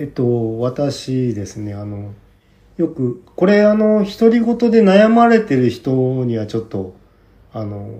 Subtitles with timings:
[0.00, 2.14] えっと、私ですね、あの、
[2.78, 6.94] よく、これあの、独り言で悩まれてる人にはちょっと、
[7.52, 7.90] あの、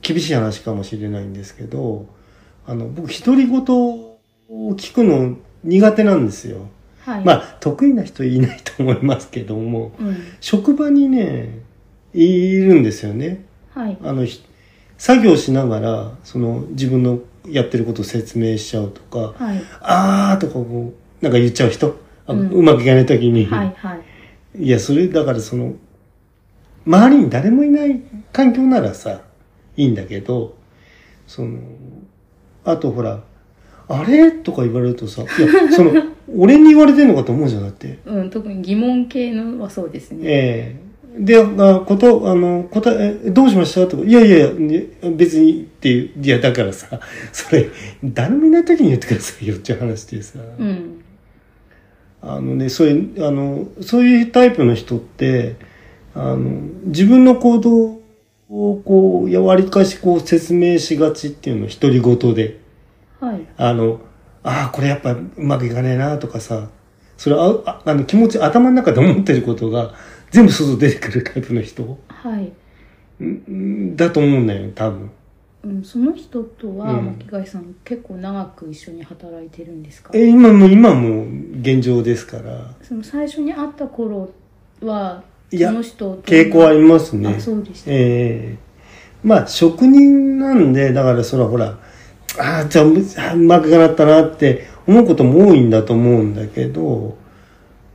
[0.00, 2.06] 厳しい話かもしれないんですけど、
[2.68, 4.16] あの、僕、独り言を
[4.76, 6.68] 聞くの苦手なんですよ。
[7.00, 7.24] はい。
[7.24, 10.16] まあ、得意な人いないと思いますけども、うん。
[10.40, 11.58] 職場にね、
[12.12, 13.44] いるんですよね。
[13.70, 13.98] はい。
[14.04, 14.40] あの、ひ
[14.98, 19.60] 作業しながら、その、自分のやってることを説明しちゃうとか、はい。
[19.80, 21.96] あーとかこう、なんか言っちゃう人、
[22.26, 23.74] あうんうまくいかないときに、はい。
[23.76, 23.94] は
[24.58, 24.62] い。
[24.64, 25.74] いや、それ、だからその、
[26.86, 28.00] 周りに誰もいない
[28.32, 29.22] 環境ならさ、
[29.76, 30.56] いいんだけど、
[31.26, 31.58] その、
[32.64, 33.22] あとほら、
[33.88, 34.32] あれ？
[34.32, 35.28] とか言われるとさ、いや、
[35.72, 35.92] その、
[36.36, 37.98] 俺に言われてんのかと思うじゃん、だって。
[38.06, 40.18] うん、特に疑問系のはそうですね。
[40.24, 40.84] ええ
[41.16, 41.44] で、あ、
[41.86, 43.86] こと、あの、答え、えどうしました？
[43.86, 46.98] とか、いやいやいや、ね別にっていう、いや、だからさ、
[47.32, 47.68] それ、
[48.02, 51.03] 誰もいない時に言ってくださいよっていう話でさ、うん。
[52.26, 55.56] あのね、そういう、あの、そういうタイプの人って、
[56.14, 56.38] あの、
[56.86, 58.00] 自分の行動
[58.48, 62.60] をこう、やわりかしこう説明しがちっていうの、独り言で。
[63.20, 63.40] はい。
[63.58, 64.00] あの、
[64.42, 66.68] ああ、これやっぱうまくいかねえなとかさ、
[67.16, 69.94] それあああの気持ち、頭の中で思ってることが
[70.30, 72.52] 全部外出てくるタイプの人はい。
[73.22, 75.10] んだと思うんだよ、多分。
[75.64, 77.04] うん、その人とは、うん。
[77.18, 80.10] 巻貝さん結構長く一緒に働いてるんですか？
[80.14, 81.26] え、今も、今も
[81.60, 82.74] 現状ですから。
[82.82, 84.30] その最初に会った頃
[84.82, 87.34] はいやその人と傾向ありますね。
[87.36, 88.58] あそうでした、ええ。
[89.22, 91.78] まあ、職人なんで、だからそらほら、
[92.38, 97.16] ああ、じゃあ、うまくなったなって思うことも多いんだと思うんだけど、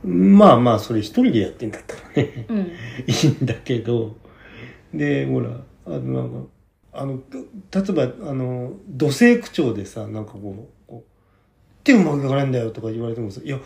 [0.02, 2.56] まあまあ、それ一人でやってんだったらね、うん。
[3.06, 4.16] いいんだけど、
[4.92, 5.50] で、ほら、
[5.86, 6.48] あの、なんか、
[6.92, 11.10] あの、例えば、あの、土星区長でさ、なんかこう、こう
[11.84, 13.60] 手うまくいかないんだよとか言われてもさ、いや、い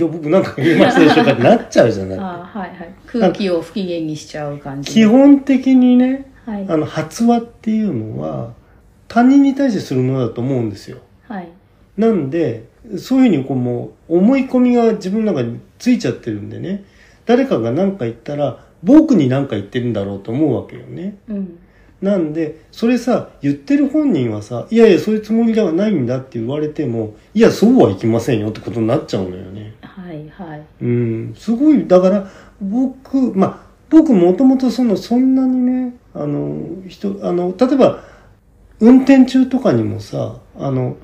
[0.00, 2.18] や僕なんか言いましたでしょうかってなっちゃうじゃない。
[2.20, 8.54] あはいはい空気を不機嫌にしちゃう感じ基本的にね、はいあの、発話っていうのは、
[9.08, 10.98] 他人に対してするものだと思うんですよ。
[11.28, 11.48] はい
[11.98, 12.64] なんで、
[12.96, 16.84] そういうふうにこうもう、思い込みが自分の中についちゃってるんでね、
[17.26, 21.18] 誰かが何か言ったら、僕に何か言ってるんだろうと思うわけよね。
[21.28, 21.58] うん
[22.02, 29.74] なんで、それさ、言ってる本人はさ、いやいや、そういうつもりではないんだって言われても、いや、そうはいきませんよってことになっちゃうのよね。
[29.82, 30.62] はいはい。
[30.82, 32.28] うん、すごい、だから、
[32.60, 33.58] 僕、まあ、
[33.88, 36.58] 僕もともとその、そんなにね、あの、
[36.88, 38.02] 人、あの、例えば、
[38.80, 40.96] 運転中とかにもさ、あの、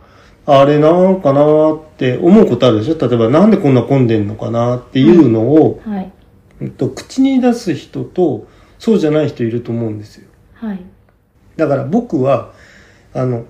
[0.47, 3.09] あれなんかなって思うことあるでしょ？
[3.09, 6.13] 例えば、なんでこんな混んでんのかなっていうのを、はい。
[6.61, 8.49] うんと、口に出す人と、
[8.81, 10.28] そうじゃない人いると思うんですよ。
[10.61, 10.81] はい
[11.59, 12.53] だから僕は、
[13.13, 13.45] あの、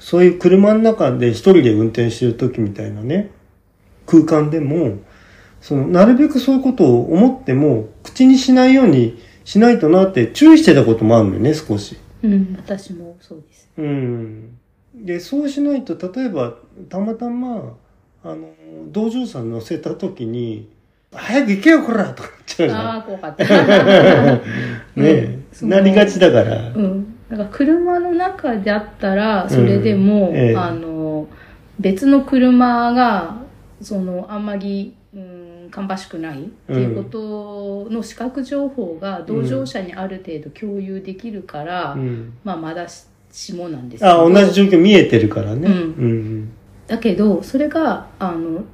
[0.00, 3.30] そういう車の中で一人で運転してる時みたいなね、
[4.04, 4.98] 空間でも、
[5.60, 11.96] その、なるべくそういうことを思っても、口にしないようにしないとなって注意してたこともあるのよね、少し。
[12.24, 14.58] うん私もそうですうん。
[14.94, 16.54] で、そうしないと、例えば、
[16.88, 17.74] たまたま、
[18.24, 18.48] あの、
[18.88, 20.68] 同乗者乗せた時に、
[21.12, 22.80] 早く行けよ、こらとか言っちゃうじゃん。
[22.80, 24.40] ああ怖かった ね
[24.96, 26.68] え、 なりがちだから。
[26.70, 30.36] うん、だから車の中であったらそれでも、うん。
[30.36, 30.56] ええ。
[30.56, 31.28] あの
[31.78, 33.36] 別の車が
[33.80, 42.32] そのあんまり、うん、芳しくないっていうことの視覚情報が同乗者にある程度共有できるから、うん。
[42.44, 44.26] まあまだししもなんですけど。
[44.26, 45.66] あ、同じ状況見えてるからね。
[45.66, 45.74] うん。
[45.74, 46.52] うん。
[46.86, 48.64] だけどそれがあの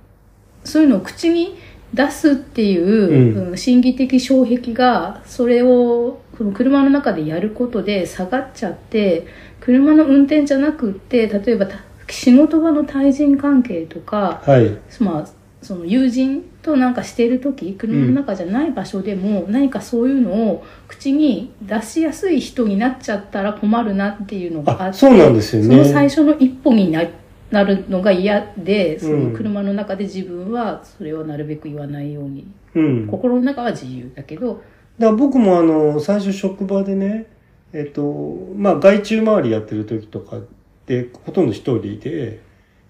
[0.65, 1.57] そういうのを口に
[1.95, 9.27] 出すっていう、ううん心理的障壁がそれをこの車の中でやることで下がっちゃって
[9.61, 11.79] 車の運転じゃなくって例えばた
[12.11, 14.79] 仕事場の対人関係とか、はい。
[15.01, 15.29] まあ、
[15.63, 25.83] その友人となんかしてる時車の中じゃない場所でも何かそういうのを口に出しやすい人になっちゃったら困るなっていうのがああ、ってそうなんですよね。
[25.83, 27.03] その最初の一歩にな
[27.51, 33.07] なるのが嫌でそうんの車の中で自分はそれをなるべく言わないように、うん。
[33.07, 34.63] だか心の中は自由だけど
[34.99, 37.27] ら僕もあの、最初職場でね、
[37.73, 40.41] えっと、まあ外注周りやってる時とか
[40.87, 42.41] で、ほとんど一人で、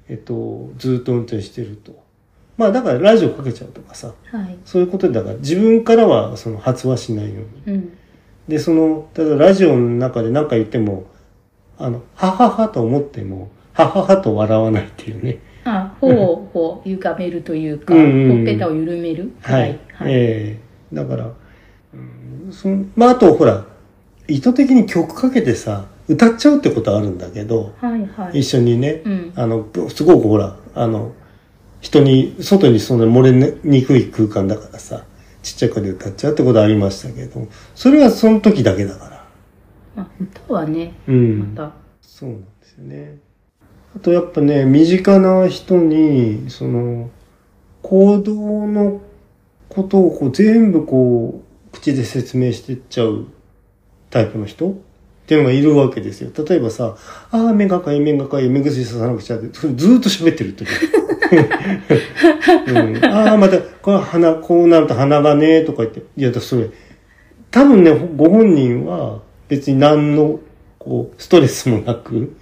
[0.08, 2.02] えっと、ずっと運転してると。
[2.56, 7.76] まあだからラジオかけちゃうとかさ、はい、そういうことで、だから自分からはその発話しないように。
[7.76, 7.98] うん、
[8.48, 11.06] で、その、ただラジオの中で何か言っても、
[11.76, 15.38] あの、はははと思っても、はははと笑わないっていうね。
[15.64, 19.32] あ頬をこう歪めるというか、うんうんうんほっぺたを緩める？
[19.42, 19.78] はい。
[19.92, 21.32] はい、ええだから、
[21.94, 21.96] う
[22.48, 23.64] ん、そのまあ、あとほら、
[24.26, 31.12] 意図的に曲かけてさ、歌っちゃうってことあるんだけど、はいはい一緒にね、うんあの、すごくほら、あの、
[31.80, 35.04] 人に、外にそんな漏れにくい空間だからさ、
[35.42, 39.24] ちっちゃい声で歌っちゃうってことありましたけど、それはその時だけだから。
[39.94, 41.54] まあ、歌はね、うん。
[41.54, 43.18] また、そうなんですよね。
[43.96, 47.10] あとやっぱね、身近な人に、その、
[47.82, 48.34] 行動
[48.66, 49.00] の
[49.68, 53.26] ことをこう全部こう、口で説明してっちゃう
[54.10, 54.74] タイプの人っ
[55.26, 56.30] ていうのがいるわけですよ。
[56.48, 56.96] 例えばさ、
[57.30, 60.68] ああ、目がかい、目がかい、目薬ささなくちゃって、それずっと喋ってる時。
[62.68, 66.02] うん、ああ、また、これ鼻、こうなると鼻がね、とか言って。
[66.16, 66.70] いや、だそれ、
[67.50, 70.40] 多分ね、ご本人は別に何の、
[70.78, 72.34] こう、ストレスもなく、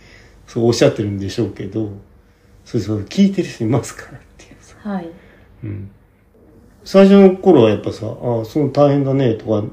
[0.47, 1.91] そうおっしゃってるんでしょうけど、
[2.65, 4.77] そうそう、聞いてる人いますからっていうさ。
[4.81, 5.11] はい。
[5.65, 5.91] うん。
[6.85, 9.67] 最初の頃はやっぱさ、ああ、そう大変だね、とか、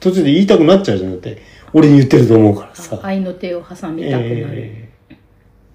[0.00, 2.98] 途中で言いたくなっちゃうじゃなくて、俺に言ってると思うからさ。
[3.02, 4.24] 愛の手を挟みたくなる。
[4.30, 4.88] ええ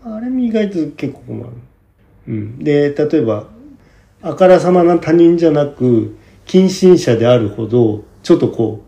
[0.06, 1.50] あれも意外と結構困る。
[2.28, 2.60] うん。
[2.60, 3.48] で、例えば、
[4.22, 8.84] あからさまな他人じゃなく、近親者であるほど、ちょっとこ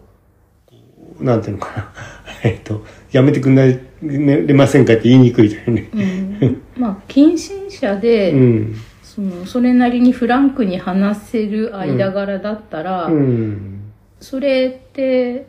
[0.67, 0.75] う、こ
[1.19, 1.93] うなんていうのかな。
[2.43, 2.83] えっと、
[3.15, 5.89] やめてくんない、れませんかって言いにくいだよね。
[6.41, 8.75] うん、まあ近親者で、うん。
[9.01, 13.93] そのそれなりにフランクに話せる間柄だったら、うん。
[14.19, 15.47] それって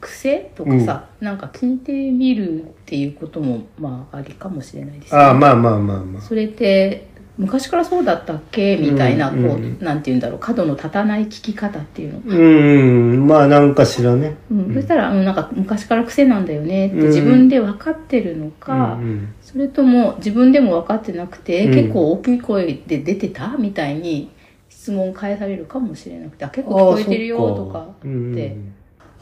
[0.00, 5.20] 癖とかさ、なんか聞いてみるっていうこともまあありかもしれないですね。
[5.20, 6.22] ああ、まあまあまあまあ。
[6.22, 7.08] それって
[7.40, 8.76] 昔からそうだったっけ？
[8.76, 9.42] みたいな、うん。
[9.42, 10.38] こう、うんなんて言うんだろう？
[10.38, 12.20] 角の立たない聞き方っていうの？
[12.24, 14.36] うん、まあなんかしらね。
[14.50, 17.06] うん、そしたら、うん、なんか昔から癖なんだよねってうん。
[17.08, 21.74] 自分で分かってるのか、うんそれとも自分でも分かってなくて、うん。
[21.74, 23.56] 結構大きい声で出てた？
[23.58, 24.30] みたいに
[24.68, 27.86] 質問返されるかもしれなくてあ結構聞こえてるよああそっとか。
[28.04, 28.32] うん。
[28.32, 28.56] って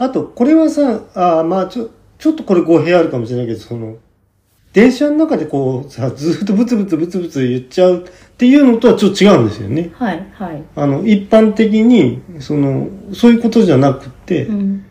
[0.00, 3.96] あと、これはさ、あまあちょ、ちょっとこれ語弊あるかもしれないけど、その、
[4.72, 9.90] 電車の中でこうさ、ずっとブツブツブツブツ言っちゃうっていうのとはちょっと違うんですよね。
[9.94, 14.84] はいはい、あの、一般的に、その、そういうことじゃなくて、うん。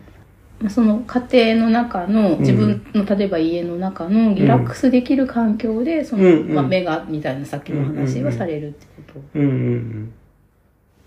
[0.60, 6.54] まあその家庭の中の自分の、例えば家の中のリラックスできる環境でその、うんうん。
[6.54, 10.12] まあ、目がみたいなさっきの話はされるってこと、うんうんうん。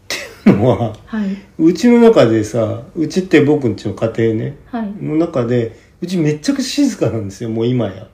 [0.10, 3.76] っていうのは、はいうちの中でさ、うちって僕ん。
[3.76, 7.26] ちの家庭ね、はいの中で、うちめっちゃくちゃ静かなん。
[7.26, 8.08] ですよ、もう今や。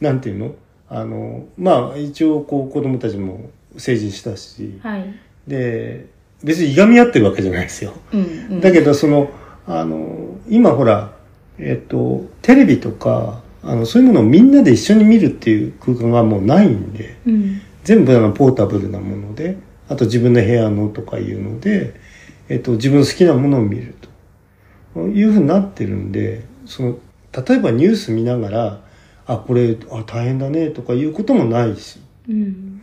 [0.00, 0.54] なんていうの？
[0.88, 5.14] あの、まあ、一応こう子供たちも成人したし、はい。
[5.46, 6.06] で、
[6.42, 7.92] 別にいがみ合ってるわけじゃないですよ。
[8.12, 8.24] うんう
[8.54, 8.60] ん。
[8.60, 9.30] だけど、その、
[9.68, 11.12] あの、今ほら、
[11.58, 17.60] えっと、テレビとか、あの、そういうものをみんなで一緒に見るっていう空間がもうないんで、うん。
[17.84, 19.58] 全部あのポータブルなもので、
[19.88, 21.94] あと自分の部屋のとかいうので、
[22.48, 23.94] えっと、自分の好きなものを見る
[24.94, 26.98] というふうになってるんで、その、
[27.46, 28.89] 例えばニュース見ながら、
[29.32, 32.82] あ、これ、あ、大変だねとかいうこともないし、うん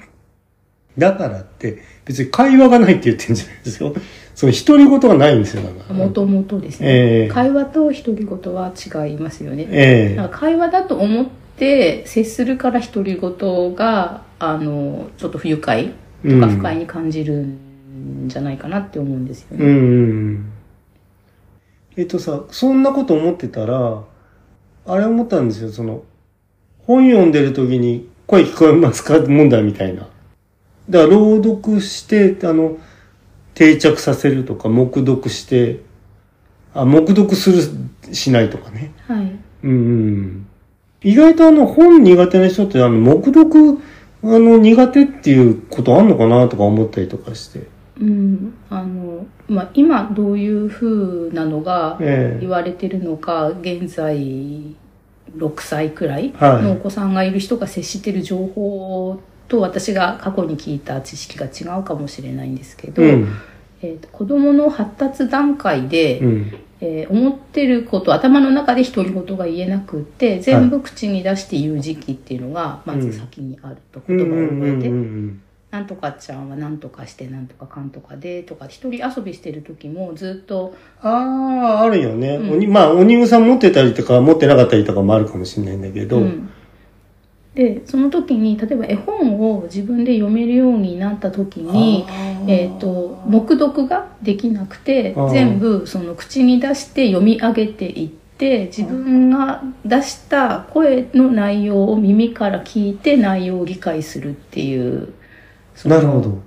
[0.97, 3.93] だからって別に会話がないって言ってるんじゃないですよ。
[4.33, 5.95] その独り言がないんですよ、だから。
[5.95, 11.25] もともとですね、ええ会話と独り言は違いますよね、ええなんか会話だと思っ
[11.57, 15.91] て接するから独り言があのちょっと不愉快
[16.27, 19.65] とか不快に感じるんじゃないかなって思うんですよね。
[19.65, 19.85] うんうんう
[20.31, 20.45] ん。
[21.95, 24.01] えっとさ、そんなこと思ってたら、
[24.87, 26.03] あれ思ったんですよ、その、
[26.87, 29.19] 本読んでる時に声聞こえますか？
[29.19, 30.07] 問題みたいな。
[30.89, 32.77] だから朗読して、あの、
[33.53, 35.81] 定着させるとか、黙読して、
[36.73, 38.93] あ、黙読する、しないとかね。
[39.05, 40.47] はいうんうん。
[41.03, 43.79] 意外とあの、本苦手な人って、あの、黙読、
[44.23, 47.67] あの、苦手っていうことあんのかなとか思ったりとかして。
[47.99, 54.75] うんあのまあ、今どういうふうなのがええ言われてるのか現在
[55.35, 63.35] 6歳くらいはいのお子さんがいる人が接してる情報と私が過去に聞いた知識が違うかもしれないんですけど、うん。
[63.81, 66.53] えーと子どもの発達段階で、うん。
[66.79, 74.89] えー思ってること頭の中で独り言が言えなくって全部口に出して言う時期っていうのがまず先にあると、うん言葉を覚えて、
[75.77, 82.37] なんとかちゃんはなんとかしてなんとかかんとかでとか一人遊びしてる時もずっとああ、あるよね。
[82.37, 82.51] うん。
[82.53, 86.49] 鬼まあ、さ持ってたりとか、持ってなかったりとかもあるかもしれないんだけど、うん。
[87.53, 92.05] でその時に例えば絵本を自分で読めるようになった時に、
[92.47, 105.13] えー、と黙読ができなくて全部その口に出して読み上げていって自分が出した声の内容を耳から聞いて内容を理解するっていう
[105.85, 106.39] なるほど。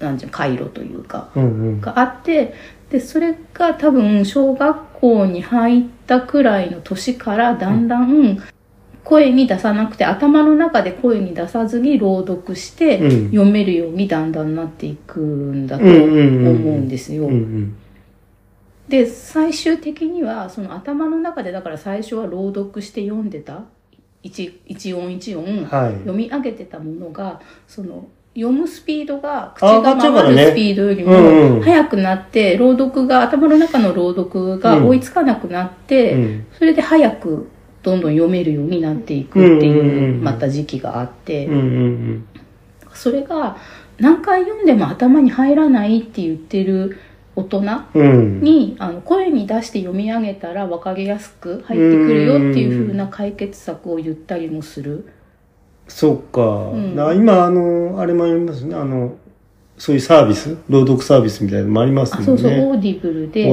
[0.00, 1.30] なんていうの回路というか。
[1.34, 1.80] うんうん。
[1.80, 2.54] があって
[2.90, 8.42] でそれが多分小学校に入ったくらいの年からだんだん
[9.04, 13.30] 声に出さなくて頭の中で声に出さずに朗読してうん。
[13.30, 17.28] 読めるようにだんだんなっていくんだとうん思うんですよ。
[18.88, 23.64] で最終的にはその頭の中でだから最初は朗読して読んでた
[24.22, 25.92] 一一音一音はい。
[25.92, 36.46] 読み上げてたものがその読むスピードが口あが回るスピードよりも速くなって朗読が頭の中の朗読が追いつかなくなって、うん。
[36.56, 37.50] それで早く
[37.82, 41.48] どんどん読めるようになっていくっていううんまた時期があって、
[42.94, 43.56] それが
[43.98, 46.98] 何回読んでも頭に入らないって言ってる
[47.34, 47.62] 大人
[48.40, 55.08] にあの声に出して読み上げたら分かりやすく入ってくるよっていう風な解決策を言ったりもする。
[55.88, 56.94] そっか、ん。
[56.94, 58.74] な今あのあれもありますね。
[58.74, 59.16] あの
[59.76, 62.32] そういうサービス朗読サービスみたいなのもありますもんね。
[62.34, 63.46] あそうそう Audible で。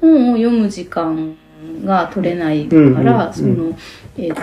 [0.00, 1.36] 本を読む時間
[1.84, 3.04] が取れないかうんうんうん。
[3.04, 3.76] らその
[4.16, 4.40] えっと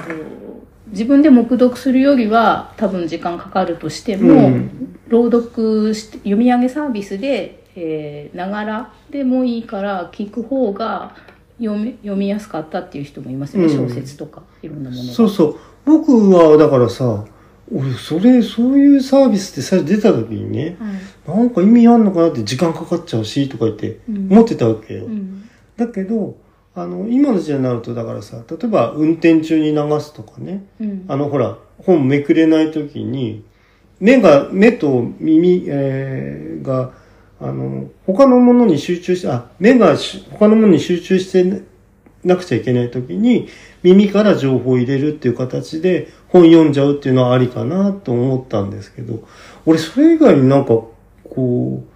[0.87, 4.97] 自分で黙読するよりは多分時間かかるとしても、うん。
[5.07, 11.15] 朗読して読み上げサービスでえーながらでもいいから聞く方が
[11.59, 13.87] 読み読みやすかったっていう人もいますよね、うん。
[13.87, 15.13] 小説とかいろんなものが。
[15.13, 15.55] そうそう。
[15.85, 17.23] 僕はだからさ
[17.73, 20.91] 俺それそういうサービスって最初出た時にねは
[21.35, 21.37] い。
[21.37, 24.31] なんか意味あんのかなって時間かかっちゃうしとか言ってうん。
[24.31, 25.49] 思ってたわけよ、うん。
[25.77, 26.35] だけど
[26.73, 30.65] あの今の時代になるとだからさ例えば運転中に流すとかね。
[30.79, 31.05] うん。
[31.07, 33.43] あのほら本めくれない時に
[33.99, 36.93] 目が目と耳、えーが
[37.39, 41.63] あの他のものに集中してあ目がし他のものに集中して
[42.23, 43.47] なくちゃいけない時に
[43.81, 49.23] 耳から情報を入れるっていう形で本読んじゃうっていうのはありかなと思ったんですけど
[49.65, 51.91] 俺それ以外になんかこう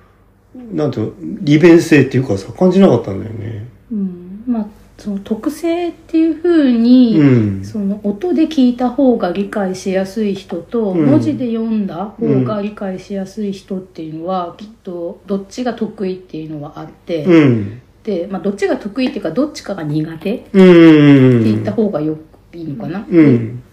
[0.75, 3.67] なんていうの利便性っていうかさ感じなかったんだよね。
[3.91, 4.43] うん。
[4.47, 4.65] まあ
[4.97, 7.23] その特性っていうふうに、う
[7.59, 7.65] ん。
[7.65, 11.05] その音で聞いた方が理解しやすい人と、うん。
[11.05, 17.81] 文字で読んだ方が理解しやすい人っていうのは、きっとどっちが得意っていうのはあって、うん。
[18.03, 20.65] で、まあ、どっちが得意っていうかどっちかが苦手ってうん。
[20.65, 21.43] うん。
[21.43, 22.17] 言った方がよ
[22.53, 23.57] いいのかな、うん。
[23.57, 23.64] だ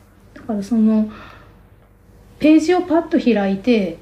[0.52, 1.10] からその
[2.38, 3.98] ページをパッと開いて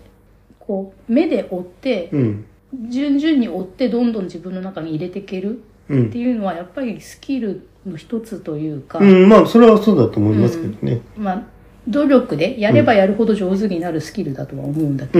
[0.59, 2.47] こう目で追ってうん
[2.89, 11.01] 順々に追ってどんどん自分の中に入れていけるうんっていうのはやっぱりスキルの一つというか、うん、まあ、それはそうだと思いますけどね。
[11.17, 11.43] まあ
[11.89, 15.19] 努力でやればやるほど上手になるスキルだとは思うんだけ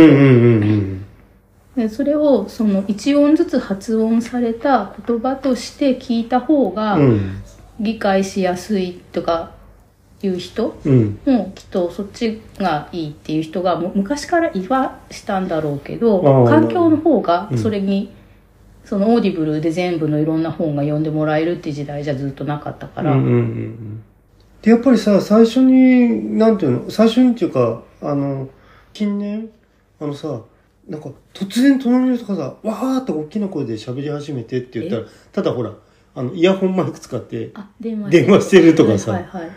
[1.79, 7.03] ど、それをその一音ずつ発音された言葉として聞いた方がうん。
[7.03, 7.43] うん、
[7.81, 9.53] 理解しやすいとか
[10.23, 10.79] いう人？
[10.85, 18.13] うん、もきっとそっちがいいっていう人がも昔から言わしたんだろうけど環境の方がうんそれに、
[18.85, 24.03] その Audible で全部のいろんな本が読んでもらえるって時代じゃずっとなかったから、うん、うん、うん。
[24.63, 28.49] で、やっぱりさ、最初に、なんていうの、最初にっていうか、あの、
[28.93, 29.49] 近年、
[30.01, 30.43] あのさ、
[30.89, 35.73] なんか、突然隣の人がさ、わーって大きな声で喋り始めてって言ったら、ただほら、
[36.15, 39.51] あの、イヤホンマイク使って、あ電話電話してるとかさはいはい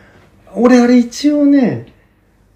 [0.55, 1.93] 俺あれ一応ね、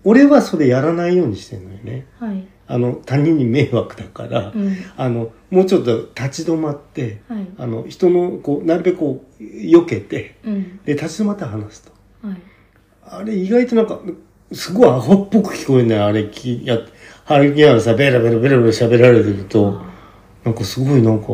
[0.03, 2.07] 俺はそれやらないようにしてんのよね。
[2.19, 4.75] はい、はいあの、他人に迷惑だから、うん。
[4.97, 7.47] あの、もうちょっと立ち止まって、はい。
[7.57, 10.79] あの、人の、こう、なるべくこう、避けて、うん。
[10.83, 12.27] で、立ち止まって話すと。
[12.27, 12.41] はい。
[13.03, 14.01] あれ意外となんか、
[14.51, 16.77] すごいアホっぽく聞こえない、あれき、や、
[17.25, 19.81] 歩きながらさ、ベラベラベラベラ喋られてると、
[20.43, 21.27] なんかすごいなんか、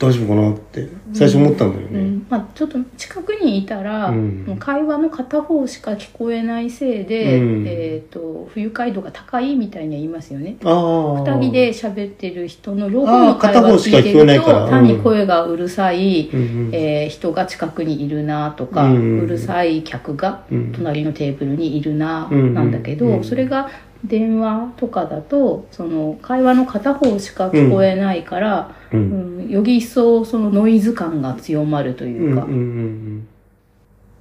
[0.00, 2.00] 大丈夫かなって、最初思ったんだよね。
[2.00, 4.44] うんまあ、ちょっと近くにいたら、うん。
[4.46, 7.64] もう会話の片方しか聞こえないせいで、うん。
[7.66, 10.56] えー、と不愉快度が高いみたいには言いますよね。
[10.64, 11.20] ああ。
[11.20, 16.40] 二人で喋ってる人の両方の会話を聞聞いてると単に声がうるさい、うん。
[16.40, 23.24] うん、えー人が近くにいるなとか、ううんるさい客がうん隣のテーブルにいるな、うんなんだけど、うん。
[23.24, 23.68] それが
[24.02, 28.96] 電話とかだとその会話の片方しか聞こえないから、う。
[28.96, 32.58] うんんより一層そのノイズ感が強まるとうん、いうか、うん、うん。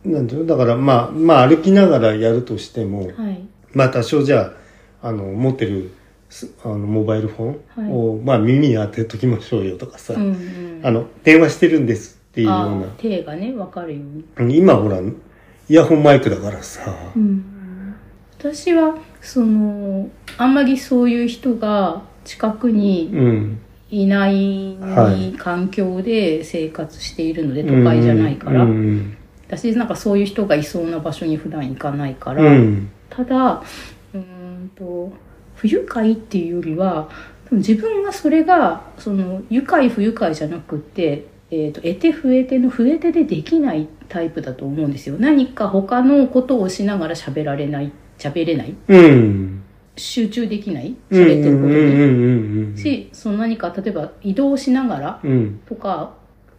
[0.06, 0.46] うんなんていうの？
[0.46, 3.42] だから、まあ、まあ、歩きながらやるとしても、はい
[3.74, 4.54] まあ、多少じゃ
[5.04, 5.92] あ、あの、持ってる、
[6.30, 12.90] すあの、モバイルフォンを、まあ、耳に当てときましょうよとかさ、うんうん、あの、電話してるんですっていうようあなー。
[12.92, 14.02] 手がね分かるよ
[14.38, 14.58] うに。
[14.58, 15.14] 今ほら、イ
[15.68, 17.56] ヤホンマイクだからさ、うん
[18.40, 23.60] 私はそのあんまりそういう人が近くにうん。
[23.90, 29.18] いないはい環境で生活しているので、都会じゃないから、うん。
[29.48, 32.92] 私なんかそういう人がいそうな場所に普段行かないから、うん。
[33.10, 33.64] ただ
[34.14, 35.12] うーんと
[35.56, 37.10] 不愉快っていうよりは
[37.52, 49.64] 自分がそれがその愉快不愉快じゃなくってえー、と得手不得手の不得手でできないタイプだと思うんですよ何か他のことをしながら喋られない喋れないうん。
[50.00, 50.96] 集中できない。
[51.12, 55.60] 喋ってることに、しその何か例えば移動しながらうん。
[55.68, 56.14] とか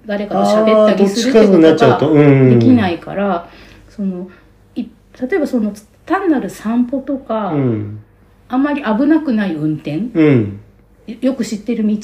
[0.07, 2.15] 誰かと喋ったりするっちかになってこと。
[2.15, 2.23] が。
[2.23, 3.49] できないから、
[3.89, 4.31] その
[4.75, 4.85] い
[5.21, 5.73] 例えばその
[6.07, 8.01] 単なる散歩とか、うん。
[8.49, 10.03] あんまり危なくない運転。
[11.21, 11.97] よく知ってる道。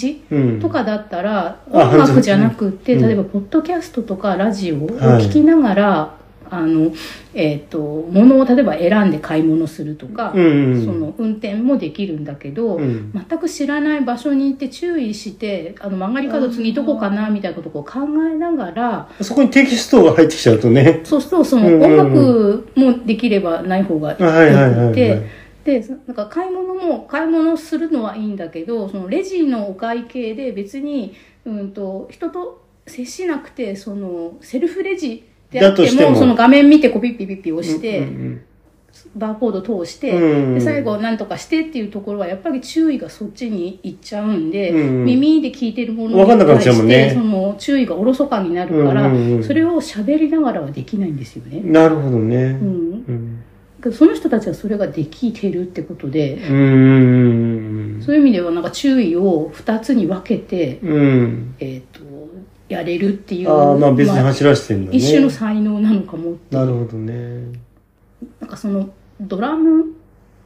[0.61, 6.15] とかだったら、音楽じゃなくて、例えばポッドキャストとかラジオをはい聞きながら、
[6.51, 6.93] あの
[7.35, 7.79] えっ、と
[8.11, 10.85] 物を例えば選んで買い物するとか、うん。
[10.85, 13.13] その運転もできるんだけど、うん。
[13.13, 18.01] 全く知らない場所に行って注意してあの曲がり角次どこかなみたいなことを考
[18.31, 21.01] えながらそこにテキストが入ってきちゃうとね。
[21.05, 25.23] そうするとそのうんうん音楽もできればない方がいはいはい、はくて
[25.67, 25.81] い。
[25.81, 38.43] でなんか買い物も買い物するのはいいんだけどそのレジのお会計で別に、うん、と人と接しなくてそのセルフレジってもだとしてもその画面見てこうピッピッピッピ押して、うん
[39.15, 51.61] バーコード通して、うんで最後何とかしてっていうところはやっぱり注意がそっちに行っちゃうんで、うん耳で聞いてるものわかんなくなっに対しちゃうもんねてその注意がおろそかになるから、うんうんうんそれを喋りながらはできないんですよね。
[51.63, 52.37] なるほどね。
[52.37, 53.05] うん
[53.85, 53.93] うん。
[53.93, 58.03] その人たちはそれができてるってことで、うん。
[58.05, 61.55] そういう意味ではなんか注意を2つに分けて、うん。
[61.61, 62.01] えっ、と、
[62.69, 64.97] やれるっていう、ああ、まあ別にまあ走らせてんだね。
[64.97, 67.59] 一種の才能なのかもなるほどね。
[68.41, 69.95] なんかそのドラム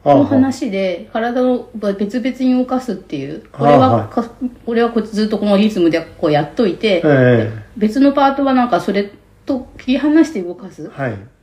[0.03, 4.23] あの話で体を別々に動かすっていう、これはか、
[4.65, 9.11] これはこうずっとこのリズムでこうやっといて、え別のパートはなんかそれ
[9.45, 10.89] と切り離して動かすっ。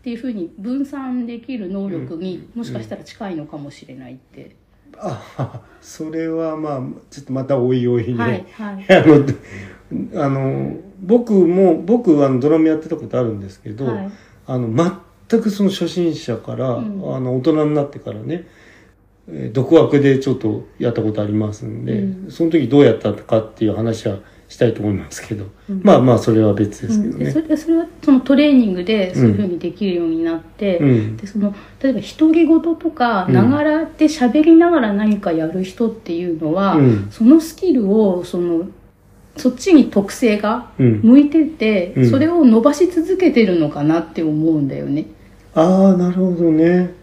[0.03, 4.57] ていうふうに分散できる能力にもしかしたら近いのかもしれないって。
[4.97, 6.81] あそれはまあ、
[7.11, 8.15] ちょっとまたおいおいね。
[8.17, 8.87] はい、はい。
[8.91, 9.25] あの、
[10.15, 14.11] あの、僕も、僕あのドラムやってたことあるんですけど、はい。
[14.47, 14.69] あの、
[15.29, 17.15] 全くその初心者から、うん。
[17.17, 18.47] あの、大人になってからね、
[19.31, 22.31] えー独学でちょっとやったことありますんで、うん。
[22.31, 25.83] その時どうやったかっていう話はしたいと思いますけど、うん。
[25.85, 27.31] まあまあそれは別ですけどね。
[27.31, 31.17] それそれはそのトレーニングでそういうふうにできるようになって、うん。
[31.19, 33.35] でその例えば独り言とかうん。
[33.35, 37.09] ながらで喋りながら何かやる人っていうのは、うん。
[37.11, 38.67] そのスキルをその
[39.39, 41.01] そっちに特性がうん。
[41.03, 45.07] 向いてて、うんそれを伸ばし続けてるのかなって思うんだよね。
[45.55, 46.95] ああ、なるほどね。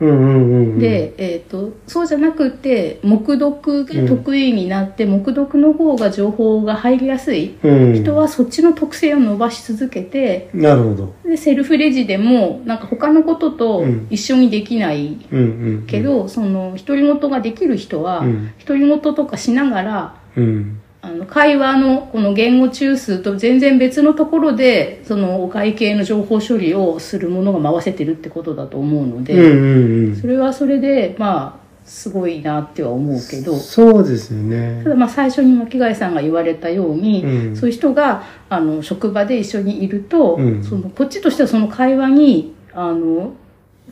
[0.00, 0.78] うんうんうんうん。
[0.80, 11.14] で、えー、とそうじゃなくて黙読が得意になって、黙読の方が情報が入りやすいうん、人はそっちの特性を伸ばし続けてなるほど。
[11.24, 15.42] でセルフレジでもなんか他のこととうん一緒にできないうんう
[15.82, 15.86] ん。
[15.86, 18.52] け、ど、その独り言ができる人はうん。
[18.66, 20.78] 独り言とかしながらうん。
[21.04, 30.16] あの会話のこの言語中枢と全然別のところでそのお会計の情報処理をするものが回せてるってことだと思うので、うんうんうん。
[30.16, 34.90] それはそれでまあすごいなっては思うけどそうですよねた。
[34.90, 43.32] だまあ最初に巻貝さんが言われたように、うんそういう人があの職場で一緒にいると、うんそのこっちとしてはその会話にあの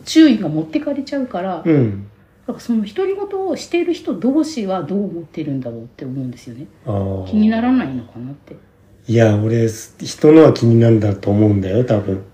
[0.05, 2.07] 注意が持ってかれちゃうから、うん。
[2.51, 6.67] だからその独り言をしている人同士はどう思ってるんだろうって思うんですよね。
[7.29, 8.57] 気にならないのかなって
[9.07, 12.25] いや、俺、人のは気になるんだと思うんだよ、多分。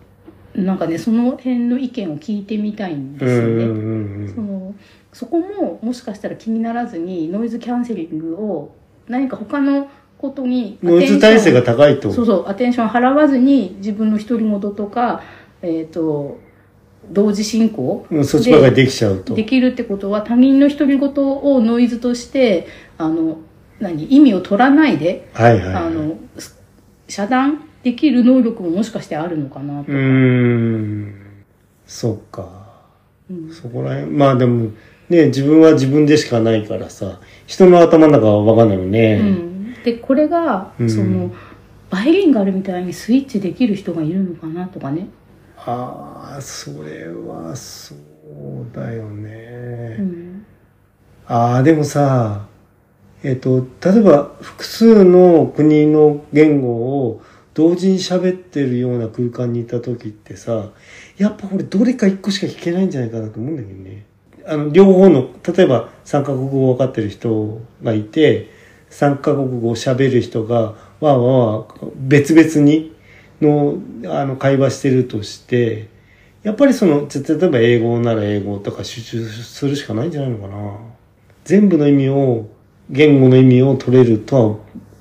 [0.54, 4.74] なんかねその辺の意見を聞いてみたいんですよね、うんうんうんその
[5.12, 8.74] そこももしかしたら気にならずにノイズキャンセリングを
[9.08, 12.12] 何か他のことにノイズ耐性が高いと。
[12.12, 15.22] そうそうアテンション払わずに自分の独り言とか、
[15.62, 16.38] えっと
[17.10, 19.34] 同時進行うんそっちばかりできちゃうと。
[19.34, 22.66] できるってことは他人の独り言をノイズとして
[22.98, 23.38] あの
[23.80, 25.74] 何意味を取らないで、はいはいはい。
[25.74, 26.60] あのす
[27.08, 31.14] 遮断できる能力ももしかしてあるのかなとうーん。
[31.86, 32.66] そっか。
[33.30, 34.12] うんそこら辺。
[34.12, 34.70] まあでも、
[35.08, 39.20] ね、自分は自分でしかないからさ、人の頭の中はわかんないよね。
[39.20, 41.32] うんでこれが、うんその
[41.88, 45.06] バイリンガルみたいにスイッチできる人がいるのかなとかね、
[45.66, 49.96] ああ、それはそうだよね。
[49.98, 50.46] うん
[51.28, 52.46] ああ、でもさ、
[53.24, 56.68] えっ、と、例えば複数の国の言語
[57.08, 57.20] を
[57.52, 60.70] 同時に喋ってるような空間にいた時ってさ、
[61.16, 64.06] やっぱ俺どれか一個しか聞けないんじゃないかなと思うんだけどね。
[64.46, 68.50] あの、両方の、例えば三カ国語分かってる人がいて、
[68.88, 72.95] 三カ国語を喋る人が、わーわーわー別々に
[73.40, 75.88] の、あの、会話してるとして、
[76.42, 80.76] やっぱりその、つ例えば英語なら英語とか集中するしかないんじゃないのかな。
[81.44, 82.48] 全部の意味を、
[82.88, 84.56] 言語の意味を取れるとは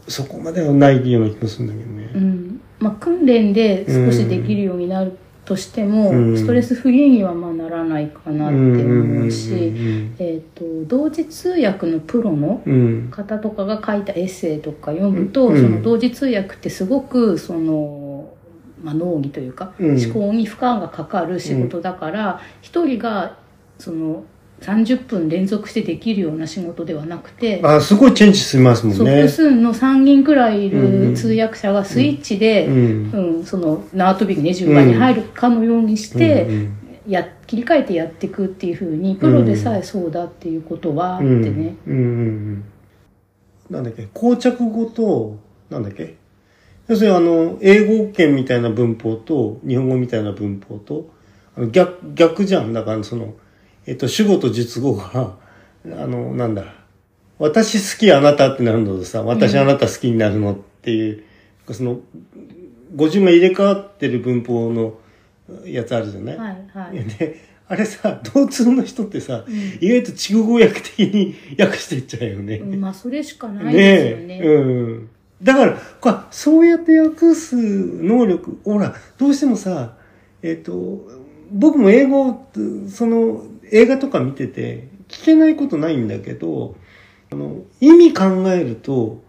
[0.07, 2.11] そこまではないような気がするんだけどね。
[2.15, 2.61] うん。
[2.79, 6.37] まあ、訓練で少しできるようになるとしても、うん。
[6.37, 13.07] ストレスフリーにはまあならないかなって思うし、うんえー、と同時通訳のプロのうん。
[13.11, 15.61] 方とかが書いたエッセイとか読むと、うん。
[15.61, 18.04] その同時通訳ってすごくその、
[18.85, 20.03] まあ、脳にというか、うん。
[20.03, 23.35] 思考に負荷がかかる仕事だから一、人が
[23.79, 24.23] その
[24.61, 29.23] 30分連続してできるような仕事ではなくて、あすごいチェンジしますもんね。
[29.23, 29.29] 複。
[29.29, 33.11] 数の3人くらいいうんる通訳者がスイッチで、うん。
[33.11, 41.41] うんその縄跳びね順番に入るかのようにして、うんや切り替えてやっていくっていうふうにプロでさえそうだっていうことはあってうん。
[41.63, 41.93] ね、うん。
[41.93, 41.99] うん。
[41.99, 42.63] うん。
[43.69, 45.37] なんだっけ膠着語と
[45.69, 46.15] なんだっけ
[46.87, 51.09] 要するにあの英語圏みたいな文法と日本語みたいな文法と
[51.57, 53.33] あの逆逆じゃんだからその、
[53.85, 55.37] えっと、主語と述語が
[55.85, 56.65] あのなんだ
[57.37, 61.23] 私好きあなたってなるのとさ私あなた好きになるのっていう、
[61.71, 61.99] その
[62.95, 64.93] 語順が入れ替わってる文法の
[65.65, 72.57] やつあるじゃない、はいはい、で、あれさ、同通の人ってさ、うん意外と地語語訳的に訳してっちゃうよね。
[72.57, 74.39] うんまあそれしかないですよね。
[74.41, 75.09] えうん。
[75.41, 79.95] だから、これそうやって訳す能力、ほら、どうしてもさ、
[80.41, 81.07] えっ、と、
[81.51, 82.47] 僕も英語、
[82.89, 86.75] その、映画とか見てて、聞けないことないんだけど、
[87.31, 89.23] あの、意味考えると、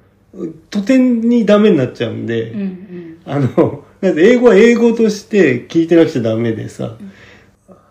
[0.71, 3.21] とてにダメになっちゃうんで、うんうん。
[3.25, 6.97] あの、だって英語は英語として聞いてなくちゃダメでさ、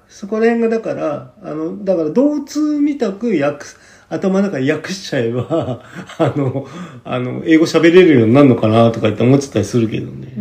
[0.07, 3.77] そこら辺がだから、あの、だから同通みたく訳す、
[4.09, 5.81] 頭の中で訳しちゃえば、
[6.19, 6.65] あの、
[7.03, 10.33] あの、英語喋れるようになるのかなとかって思ってたりするけどうね。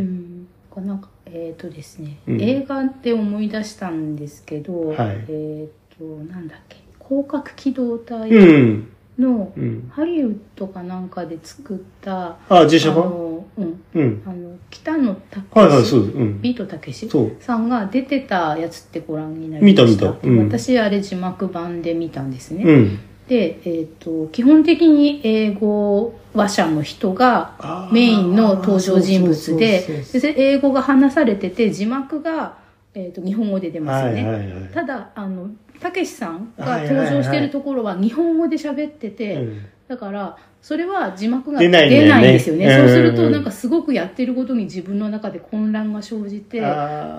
[0.76, 6.76] うなんかえっ、とですね、うん映画で思い出したんですけど、はいえっ、となんだっけ
[7.08, 8.88] 広角機動隊うん。
[9.18, 9.88] のうん。
[9.90, 14.22] ハリウッドかなんかで作ったあ、実写あ版の、うん、うん。
[14.26, 16.16] あの北野武はいはい、そうです。
[16.18, 16.40] うん。
[16.42, 17.08] ビートたけし。
[17.40, 19.84] さんが出てたやつってご覧になりました？
[19.84, 22.98] 見た見たうん私あれ字幕版で見たんですね、うん。
[23.28, 30.04] で、えっと基本的に英語話者の人がメインの登場人物で
[30.36, 32.58] 英語が話されてて字幕が、
[32.94, 34.70] えっと日本語で出ますよね、はいはいはい。
[34.72, 37.06] ただあのたけしさんがはいはいはい。
[37.06, 42.64] 登場してるところは日本語で喋ってて、うんだからそれは字幕が出出ないんですよね。
[42.64, 42.78] うん。
[42.78, 46.62] そうするとなんかすごくやってることに自分の中で混乱が生じて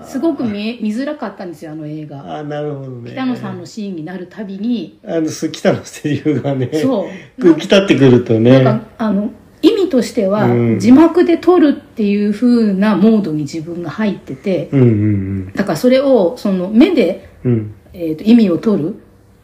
[0.04, 2.38] すごく見え見づらかったんですよあの映画。
[2.38, 3.12] あー、なるほどね。
[3.12, 4.98] 北野さんのシーンになるたびに。
[5.06, 7.40] あの、す北のセリフがね、そう。
[7.40, 8.64] 浮き立ってくるとね。
[8.64, 9.30] なんかあの
[9.62, 10.78] 意味としては、うん。
[10.80, 17.52] 字幕で撮るっていう風なモードに自分が入っててうんうんだからそれをその目で、うん。
[17.52, 17.74] うん。
[17.92, 18.96] えーと意味を取る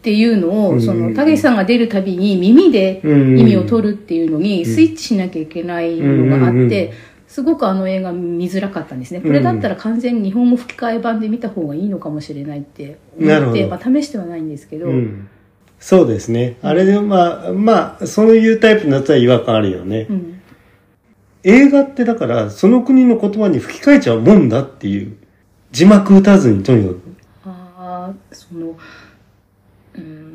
[0.02, 6.92] っていうのを、うんそのたけしさんが出るたびに耳でうん意味を取るっていうのにスイッチしなきゃいけないのがあって、
[7.28, 9.20] すごくあの映画見づらかったんですね。
[9.20, 15.28] これだったら完全に日本語吹き替え版で見た方がいいのかもしれないって思って、まあ試してはないんですけど、うん。
[15.78, 16.56] そうですね。
[16.62, 20.06] あれで、まあ、まあ、そういうタイプのやつは違和感あるよね。
[20.10, 20.38] うん
[21.44, 25.16] 映画ってだから、その国の言葉に吹き替えちゃうもんだっていう。
[25.72, 27.00] 字幕打たずにとにかく。
[27.44, 28.76] ああその、うん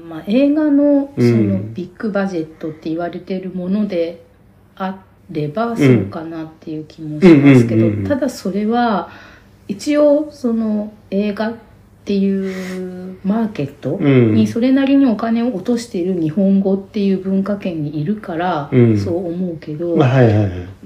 [0.08, 1.50] まあ、映画のそうん。
[1.50, 4.24] のビッグバジェットって言われてるもので
[4.76, 5.00] あ
[5.32, 9.10] ればそうかなっていう気もしますけどただそれは
[9.67, 11.54] 一応その映画っ
[12.06, 14.34] ていうマーケットうん。
[14.36, 18.98] にそれなりにお金を落としている日本語っていう文化圏にいるからうん。
[18.98, 19.98] そう思うけど。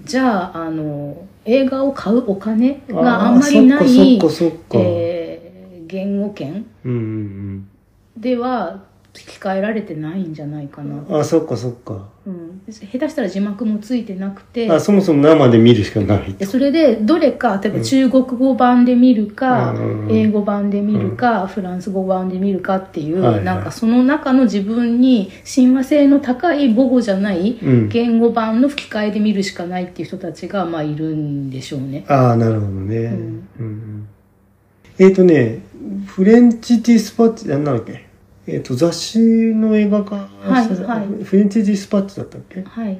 [0.04, 3.86] じゃああの映画を買うお金があんまりない。
[4.74, 5.42] えー
[5.92, 6.66] 言語圏
[8.16, 11.20] では吹き替えられてないんじゃないかな、うん。
[11.20, 12.08] あ、そっかそっか。
[12.26, 16.46] うん、下手したら字幕もついてなくてあ、そもそも生で見るしかないで。
[16.46, 27.90] それでどれか例えば中国語版で見るか、うん英語版で見るか、フランス語版で見るかっていう、はいはいなんかその中の自分に親和性の高い母語じゃないうん。
[27.90, 32.06] 言語版の吹き替えで見るしかないっていう人たちがまあいるんでしょうね。
[32.08, 33.00] ああ、なるほどね。
[33.10, 34.08] んうんうん
[35.00, 35.60] えっ、とね、
[36.06, 38.11] フレンチディスパッチ、なんだっけ？
[38.48, 41.24] えっ、と、雑誌の映画化はいはい。
[41.24, 42.64] フレンチディスパッチだったっけ？
[42.64, 43.00] はい、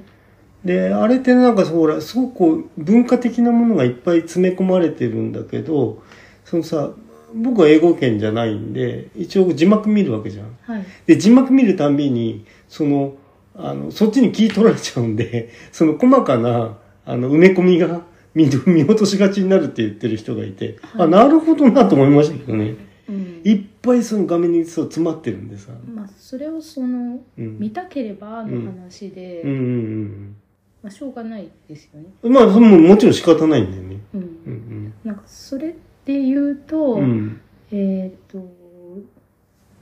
[0.64, 6.02] で、あれってなんかほら、すごく文化的なものがいっぱい詰め込まれてるんだけど、
[6.46, 6.92] そのさ、
[7.34, 10.58] 僕は英語圏じゃないんで、一応字幕見るわけじゃん。
[10.64, 13.14] はい、で、字幕見るたんびに、その、
[13.56, 18.02] あの、そっちに聞い取られちゃうんで、 その細かな、あの、埋め込みが
[18.36, 21.08] 見 見落としがちになるって言ってる人がいて、はい。
[21.08, 22.76] あ、なるほどなと思いましたけどね。
[23.12, 25.72] うんいっぱいその画面にそう詰まってるんでさ。
[25.94, 27.60] まあ、それをそのうん。
[27.60, 30.36] 見たければの話で、うんうんうん
[30.84, 32.08] まあ、しょうがないですよね。
[32.24, 33.98] まあ、ももちろん仕方ないんだよね。
[34.14, 34.22] うん。
[34.22, 37.02] うんなんかそれで言うと、うん。
[37.02, 37.42] うん。
[37.72, 38.62] えっ、と、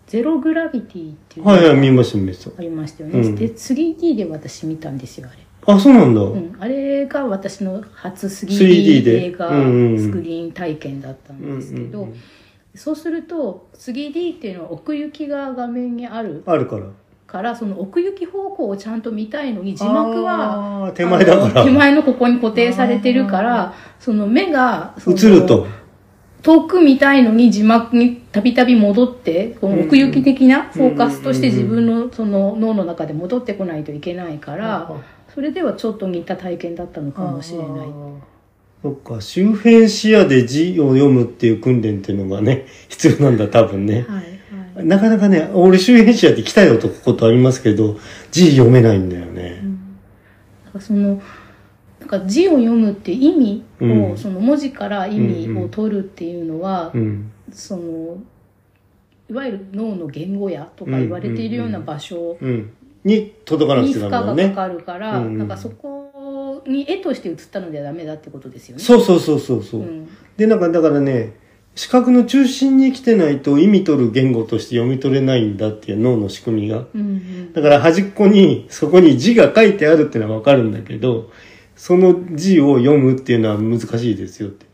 [0.08, 2.52] ゼログラビティっていうはいはい、見ました、見ました。
[2.58, 3.20] ありましたよね。
[3.20, 5.40] うんで、3D で私見たんですよ、あれ。
[5.74, 6.22] あ、そうなんだ。
[6.22, 12.20] うん、あれが私の初 3D 3D で映画うんうんスクリーン体験だったんですけど、うんうんうん
[12.76, 16.86] そうすると 3D っていうのは奥行きが画面にあるあるから。
[17.30, 21.64] からその奥行き方向をちゃんと見たいのに字幕は手前だから。
[21.64, 25.68] 手前のここに固定されてるからその目が映ると。
[26.42, 34.90] 遠く見たいのに字幕にたびたび戻ってこの奥行き的なフォーカスとして自分のその脳の中で戻ってこないといけないから
[35.34, 37.88] それではちょっと似た体験だったのかもしれない
[38.82, 44.06] そっか、周辺視野で字を読むっていう訓練っていうのがね、 必要なんだ、多分ね。
[44.08, 44.30] はいはい
[44.82, 47.98] なかなかね、俺周辺視野で来たよとことありますけど、
[48.32, 49.62] 字読めないんだよね。
[50.64, 51.22] なんかその
[52.00, 57.30] なんか字を読むって意味を、うんその文字から意味を取るっていうのは、うん。
[57.52, 58.20] その
[59.30, 62.72] いわゆる脳の言語やとか言われているような場所うん。
[63.04, 64.56] に届かなくにちゃ負荷がか。
[64.56, 65.99] かるから、うんなんかそこ
[66.70, 68.84] に絵として映ったのではダメだってことですよね。
[68.84, 69.82] そうそうそうそうそう。
[69.82, 71.34] うんで、なんかだからね、
[71.76, 76.86] 視覚の中心に来てないと意味取る言語として読み取れないんだっていう脳の仕組みが。
[76.96, 81.30] うんうんだから端っこに、そこに字が書いてあるっていうのはわかるんだけど、
[81.76, 84.66] その字を読むっていうのは難しいですよって。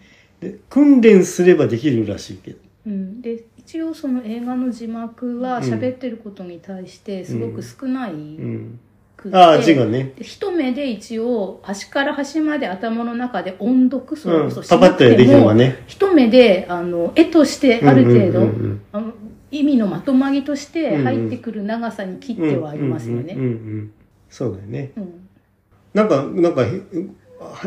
[0.42, 2.58] で、訓練すればできるらしいけど。
[2.86, 8.80] うん、で一応その映画の字幕は喋ってることに対してすごく少ないうん。
[9.16, 10.14] くて、ああ、字がね。
[10.18, 14.64] で一目で一応端から端まで頭の中で音読それうんこそ。
[14.64, 15.84] しパパッとでなくても、きるのがね。
[15.88, 18.52] 一目であの絵としてある程度、
[19.52, 23.38] 意味のまとまりとして入ってくる長さに切ってはありますよね。
[24.30, 24.92] そうだよね。
[24.98, 25.26] うん
[25.96, 26.66] なんか、なんか、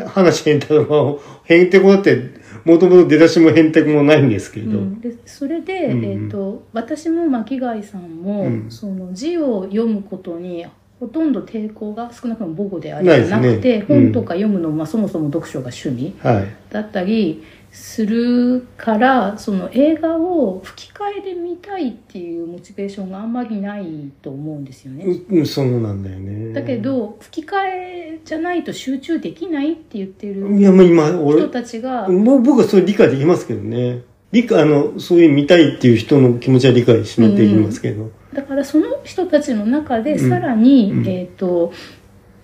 [0.09, 2.31] 話変態は、へんてこだって、
[2.65, 4.79] もともと出だしもへんてこもないんですけど。
[4.79, 10.67] うん、でそれで、うんうんえー、と私も巻貝さんも、うんその字を読むことに
[11.01, 16.47] ほとんど抵抗が少なくとも母語でありないですねなくて、うん本とか読むのも、まあ、そもそも読書が趣味はい。
[16.71, 25.05] だったりするからその映画を吹き替えで見たいっていうモチベーションがあんまりないと思うんですよね。
[25.05, 26.53] ううん、そうなんだよね。
[26.53, 34.03] だけ、ど吹き替えじゃないと集中できないって言ってるいや、もう今、俺人、たちが、もう僕はそれ理解できますけどね。
[34.33, 38.11] 理解、あの、そういう見たいっていう人の気持ちは理解しまっていきますけど。
[38.33, 41.73] だからその人たちの中でうんさらに、うんえっ、と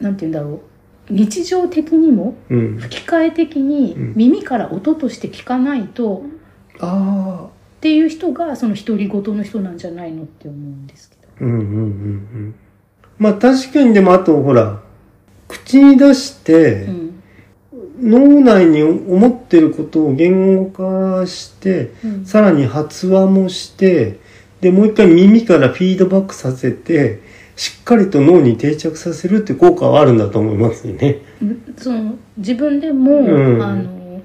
[0.00, 0.62] なんて言うんだろ
[1.10, 2.78] う日常的にもうん。
[2.78, 6.22] 吹き替え的にうん耳から音として聞かないと
[6.80, 7.44] ああ。
[7.44, 11.46] っていう人がその独り言の人なんじゃないのって思うんですけど。
[11.46, 12.54] うんうんうんうん。
[13.18, 14.80] まあ確かにでもあとほら、
[15.48, 17.04] 口に出して、うん
[18.00, 24.18] 脳内に思ってることを言語化して、うんさらに発話もして、
[24.64, 27.20] で、もう一回耳からフィードバックさせて、
[27.54, 31.18] しっかりと脳に定着させるって効果はあるんだと思いますよね。
[31.76, 34.22] その自分でも、うんあの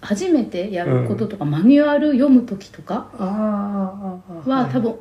[0.00, 4.96] 初めてやることとか、マニュアル読む時とかああは、多分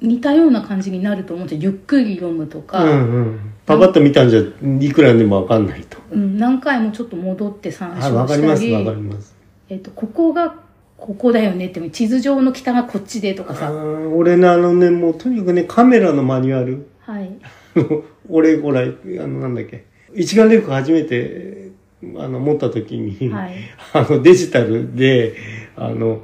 [0.00, 3.40] 似たような感じになると思うんですよゆっくり読むとか、うんうん。
[3.66, 4.40] パパッと見たんじゃ、
[4.80, 5.98] いくらでもわかんないと。
[6.12, 9.34] うん何回もちょっと戻って参照はい、わかります、したりわかります。
[9.68, 10.54] えっと、ここが
[10.96, 16.88] ここだよねって地図上の北がこっちでとかあさー俺ね、あのね、もうとにかくね、カメラのマニュアル。
[17.00, 17.30] はい
[18.30, 18.84] 俺、ほら、あ
[19.26, 19.84] の、なんだっけ。
[20.14, 21.70] 一眼レフ初めて、
[22.16, 23.54] あの、持った時に、はい
[23.92, 25.34] あの、デジタルで、
[25.76, 26.22] あの、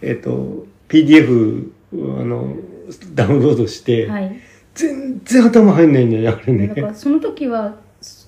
[0.00, 2.56] えっと、PDF、あの、
[3.14, 4.36] ダウンロードして、はい
[4.76, 6.92] 全然頭入んないんだよね、あれね。
[6.94, 7.76] その時は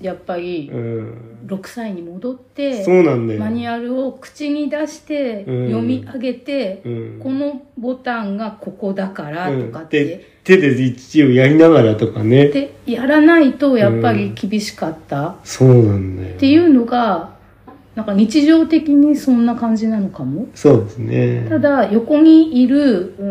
[0.01, 1.39] やっぱりうん。
[1.47, 3.41] 6歳に戻ってそうなんだよ。
[3.41, 7.21] マニュアルを口に出してうん読み上げて、うん。
[7.23, 12.49] このボタンがここだからとかっうんて、で手で一応やりながらとかね。
[12.49, 16.39] でやらないとやっぱり厳しかったっそうなんだよ。
[16.39, 17.37] ていうのが
[17.95, 20.47] なんか日常的にそんな感じなのかも。
[20.55, 21.47] そうですね。
[21.49, 23.27] ただ横にいる、う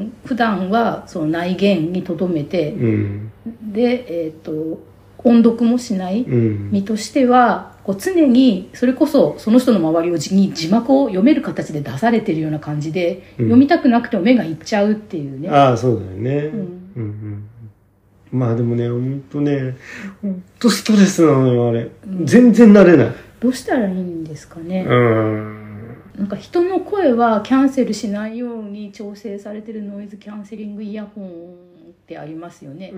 [0.00, 3.32] ん、普段はその内言にとどめてうん。
[3.72, 4.80] で、えー、と
[5.24, 6.70] 音読もしないうん。
[6.70, 15.48] 身としてはこう常にそれこそその人の周りをじに字幕を読める形で出されてるような感じで、うん読みたくなくても目がいっちゃうっていうね。
[15.48, 16.36] ああ、そうだよね。
[16.46, 16.60] うん
[16.96, 18.38] うんうん。
[18.38, 19.76] まあでもね、ほんとね、
[20.22, 21.90] ほんとストレスなのよ、あれ。
[22.06, 23.12] うん全然慣れない。
[23.40, 24.84] どうしたらいいんですかね。
[24.88, 25.60] うん。
[26.16, 31.69] なんか人の声はキャンセルしないように調整されてるノイズキャンセリングイヤホン
[32.10, 32.90] っってありますよね。
[32.92, 32.96] う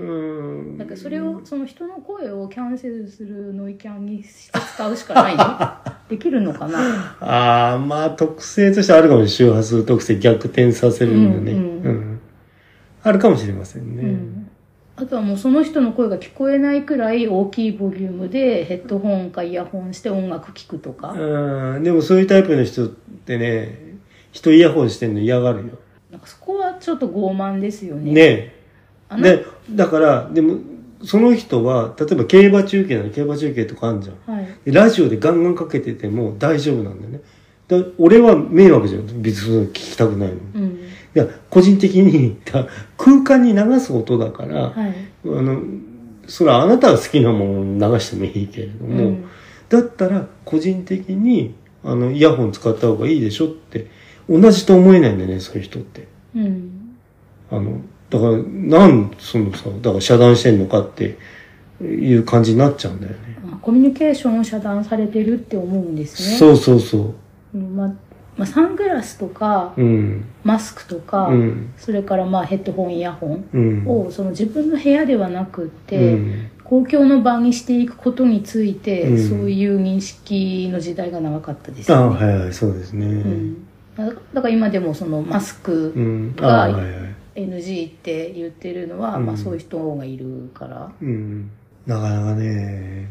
[0.72, 0.78] ん。
[0.78, 5.44] だからそれをその人の声をキャンセルするノイキャンにして使うしかないの？
[6.08, 11.62] できるのかな、ああまあ特性としてあるかもしれない周波数特性逆転させるのね、ううん。
[12.14, 12.20] ん。
[13.02, 14.50] あるかもしれませんね、うん、
[14.96, 23.96] あとはもうその人の声が聞こえないくらい大きいボリュームでヘッドホンかイヤホンして音楽聴くとか、うん、でもそういうタイプの人ってね
[24.32, 25.78] 人イヤホンしてんの嫌がるよ。
[26.10, 28.12] なんかそこはちょっと傲慢ですよね。
[28.12, 28.61] ね
[29.20, 30.58] でだからでも
[31.04, 34.36] その人は例えば競馬中継なら競馬中継とかあるじゃん。
[34.36, 34.46] はい。
[34.64, 37.20] でラジオでガンガンかけてても大丈夫なんだよね。
[37.68, 39.22] だ俺は迷惑じゃん。
[39.22, 40.34] 別に聞きたくないの。
[40.54, 40.78] うん。
[41.14, 44.94] いや個人的にだ 空間に流す音だから、はい。
[45.26, 45.60] あの
[46.26, 49.24] それはあなたが好きなものを流してもいいけれども、うん。
[49.68, 53.88] だったら個人的にあのイヤホン使った方がいいでしょって
[54.28, 56.06] 同じと思えないんだよねそういう人って。
[56.36, 56.96] うん。
[57.50, 57.80] あの
[58.12, 61.16] だからなんそのさだから遮断してんのかって
[61.80, 63.18] いう感じになっちゃうんだよね。
[63.42, 66.36] まあコミュニケーションを遮断されてるって思うんですね。
[66.36, 67.14] そうそうそ
[67.54, 67.58] う。
[67.58, 67.74] ん。
[67.74, 67.92] まあ
[68.36, 70.24] まあ、サングラスとかううん。
[70.44, 71.72] マスクとか、うん。
[71.78, 73.84] それからまあヘッドホンイヤホンうん。
[73.86, 76.50] をその自分の部屋ではなくって、うん。
[76.64, 79.28] 公共の場にしていくことについて、うん。
[79.28, 81.96] そういう認識の時代が長かったですね。
[81.96, 83.06] はいはいそうですね。
[83.06, 89.26] うん、だだから今でもそのマスクがはいはい NG って言ってるのは、うん。
[89.26, 90.90] まあ、そういう人がいるから。
[91.00, 91.50] うん。
[91.86, 93.08] なかなかね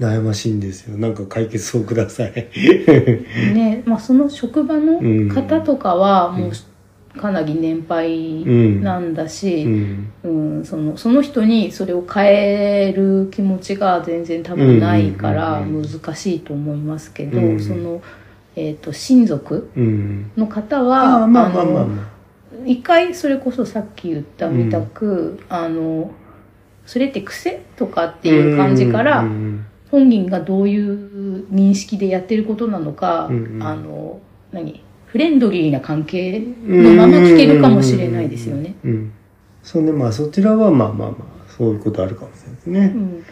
[0.00, 0.96] 悩ましいんですよ。
[0.96, 2.48] なんか解決をください。
[3.54, 8.82] ねまあ、その職場の方とかはもうかなり年配うん。
[8.82, 10.12] なんだうし、ん。
[10.24, 17.60] うんそのその人にそれを変える気持ちが全然多分ないから難しいと思いますけど、うん。
[17.60, 18.00] その、
[18.56, 20.30] えー、と親族うん。
[20.36, 22.08] の方あはあまあまあまあのま
[22.66, 26.10] 一回それこそさっき言ったみたく、あの
[26.86, 33.62] それって癖とかっていう感じから、うん本人がどういう認識でやってることなのか、うんうん。
[33.62, 34.20] あの
[34.52, 34.84] 何？
[35.06, 38.74] フレンドリーな関係のまま聞けるかもしれないですよね。
[38.84, 39.12] うんうん。
[39.62, 39.90] そうね。
[39.90, 42.80] まあそちらはまあまあまあそういうことあるかもしれないですね。
[42.94, 43.24] うん、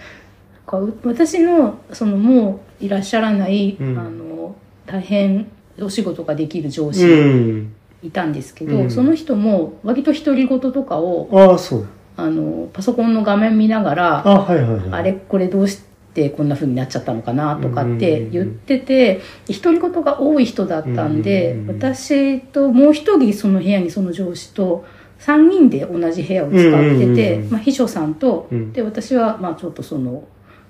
[0.66, 3.98] かう私のそのもういらっしゃらない、うん。
[3.98, 5.48] あの大変
[5.78, 7.70] お仕事ができる上う司ん
[8.06, 8.90] いたんですけど、うん。
[8.90, 11.86] その人も割と独り言とかをああそう。
[12.16, 14.88] あのパソコンの画面見ながらあはいはいはい。
[14.92, 15.82] あれこれどうし
[16.14, 19.20] てこんな風になっちゃったのかなとかって言ってて
[19.62, 24.86] 独り言が多い人だったんでうん私ともう一人その部屋にその上司と
[25.20, 27.50] 3人で同じ部屋を使っててうん。
[27.50, 28.72] まあ秘書さんとうん。
[28.72, 30.24] で私はまあちょっとその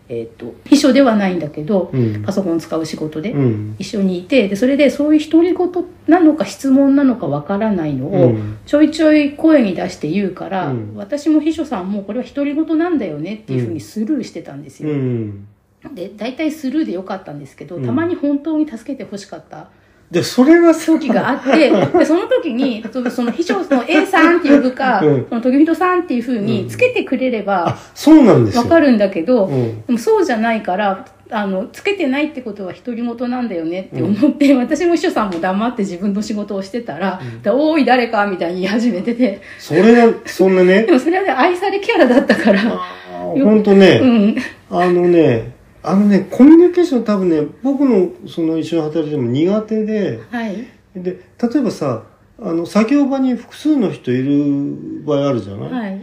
[0.09, 2.23] えっと秘書ではないんだけどうん。
[2.23, 3.77] パソコン使う仕事でうん。
[3.79, 8.59] 一緒にいてでそれでそういう独り言なのか質問なのかわからないのをうん。
[8.67, 10.95] ちょいちょい声に出して言うから、うん。
[10.95, 14.91] 私も秘書さんもこれは独り言なんだよねっていうふうにスルーしてたんですよ。
[14.91, 15.49] うん。
[15.95, 17.87] で大体スルーでよかったんですけど、うん。
[17.87, 19.69] たまに本当に助けてほしかった
[20.11, 20.87] でそれがさ。
[20.97, 25.27] 時があってでその時にその秘書の A さんって呼ぶか、うん。
[25.29, 28.63] その時人さんっていうふうにつけてくれればあそうなんですよ。
[28.63, 29.85] わかるんだけど、うん。
[29.85, 39.43] でもそうじゃないからあのつけてないってことは独り言なんだよねって思って、私も秘書さんも黙って自分の仕事をしてたら「でおい誰か」みたいに言い始めてて。
[39.59, 40.85] それがそんなね。
[40.85, 42.61] でもそれはね愛されキャラだったから。
[43.11, 44.37] 本当ね、うん。
[44.71, 45.56] あのね
[45.87, 50.21] あのねコミュニケーション多分ね僕のその一緒に働いてても苦手で。
[50.31, 50.67] はい。
[50.97, 52.05] で例えばさ
[52.39, 56.03] あの作業場に複数の人いる場合あるじゃない、はい。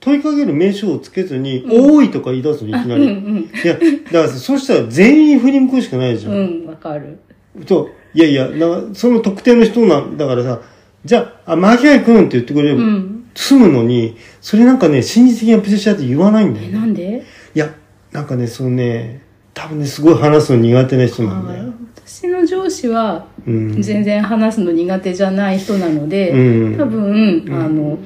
[0.00, 1.96] 問いかける名称をつけずに「うん。
[1.96, 6.36] 多い」とか言い出すのいきあうんなり、いやだからさそしたら全員振り向くしかないじゃ、うん。
[6.36, 7.18] んうんわかる。
[7.66, 10.60] といやいやなんかその特定の人なんだからさ
[11.04, 13.14] じゃあ「あ巻貝くん」って言ってくれればうん。
[13.34, 17.24] 済むのにそれなんかね心理的なプレッシャーって言わないんだよえねなんで？
[17.54, 17.72] いや、
[18.12, 19.22] なんかね、そのね、
[19.54, 21.72] 多分ね、すごい話すの苦手な人なんだよ。
[22.04, 23.82] 私の上司はうん。
[23.82, 26.78] 全然話すの苦手じゃない人なので、うん。
[26.78, 27.98] 多分、あの、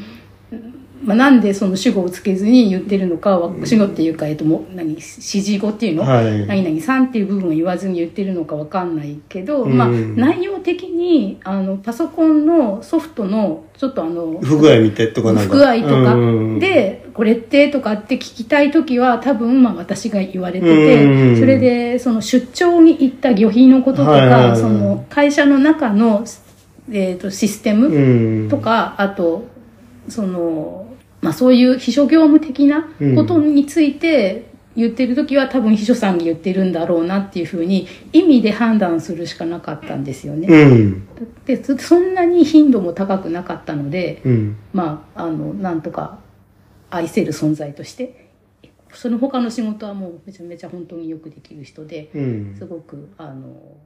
[1.05, 6.47] まあ、なんでその主語をつけずに言ってるのかは、主語っていうか、えっと、もう何、指示語っていうの、はい。
[6.47, 15.55] 何々さんっていう部分を言わずに言ってるのかわかんないけど、うんまあ、内容的に、あの、パソコンのソフトの、ちょっとあの、不具合見てとかなんか？
[15.55, 26.25] 不具合とかうん、で、これってとかって聞きたいときは多分まあ私が言われてうんて、それでその出張に行った旅費のこととか、はいその会社の中の、
[26.91, 28.49] えー、とシステムうん。
[28.49, 29.47] とか、あと、
[30.09, 30.82] その、
[31.23, 40.49] まあそういう秘書業務的なことについて言ってるときは多分秘書さんに言ってるんだろうなっていうふうに意味で判断するしかなかったんですよね。
[40.49, 41.09] うん。
[41.47, 44.57] で、そそんなに頻度も高くなかったので、うん。
[44.73, 46.19] まあ、あの、なんとか
[46.93, 48.31] 愛せる存在として
[48.93, 53.77] その他の仕事はもうめちゃめちゃ本当によくできる人でうんすごくあの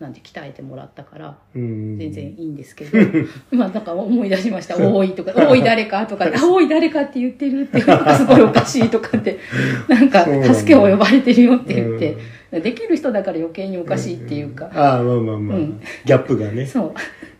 [0.00, 1.98] なんて鍛えてもらったからうん。
[1.98, 2.98] 全然いいんですけど、
[3.52, 9.38] 今なんか思い出しました「多い」とか「多い誰か」とか「あ多い誰か」って言ってるってすごいおかしいとかって
[9.88, 10.24] なんか
[10.54, 12.16] 助けを呼ばれてるよって言って、
[12.60, 15.80] できる人だから余計におかしいっていうか、ああまあまあまあ、うん。
[16.06, 16.64] ギャップがね。
[16.64, 16.94] そ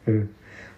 [0.06, 0.12] う。
[0.12, 0.30] うん。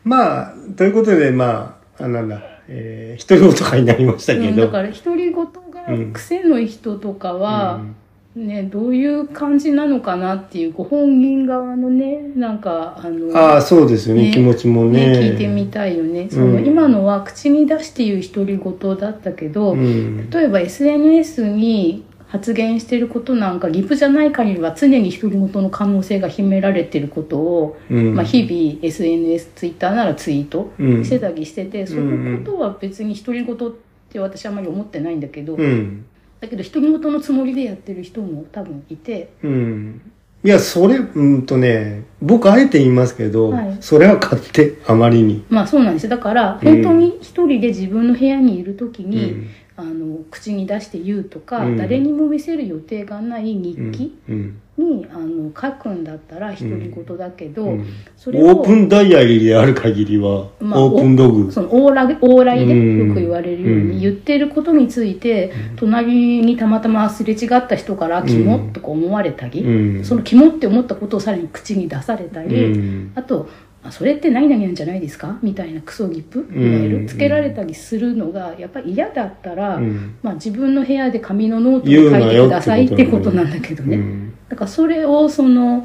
[0.04, 7.96] まあということでまああなんだえー、独り言とかになりましたけうん、ど、だから独り言が癖の人とかは、うん
[8.34, 14.28] ね、どういう感じなのかなっていうご本人側のねなんかあのああそうですよね。
[14.28, 15.06] ね気持ちもね。
[15.06, 20.30] ね聞いてみたいよね、そのうん今のは口に出して言う独り言だったけど、うん。
[20.30, 28.14] 例えば SNS に発言してることなんかリプじゃない限りは常に独り言の可能性が秘められてることを、うん。
[28.14, 31.04] まあ、日々 SNS ツイッターならツイートうん。
[31.04, 33.72] してたりしてて、そのことは別に独り言っ
[34.08, 36.06] て私あんまり思ってないんだけど、うん
[36.42, 39.30] だけど独り言のつもりでやってる人も多分いて。
[39.44, 40.02] うん。
[40.44, 43.76] いやそれうんとね僕あえて言いますけど、はい。
[43.80, 46.10] それは勝手あまりに、まあそうなんですよ。
[46.10, 51.76] だからうん本当に一人で自分の部屋にいる時うに、んあの口に出して言うとか、うん。
[51.76, 54.60] 誰にも見せる予定がない日記うん。
[54.76, 57.86] に、あの書くんだったら独り言だけど、うん。
[58.16, 61.52] それをオープンダイアリーである限りは、まあオープンドグ。
[61.52, 63.08] その往来往来でうん。
[63.08, 63.90] よく言われるよううん。
[63.92, 70.04] に言ってることについて、隣にたまたますれ違った人から「キモ」とか思われたり、うん。
[70.04, 73.12] その「キモ」って思ったことをさらに口に出されたり、うん。
[73.14, 73.48] あと
[73.84, 75.38] あそれって何々なんじゃないですか？
[75.42, 77.06] みたいなクソリプいわゆうんる？
[77.08, 80.16] つけられたりするのがやっぱり嫌だったら、うん。
[80.22, 85.84] まあ、自分の部屋で紙のノートを書いてくださいってことなんだけどね、うんだからそれをその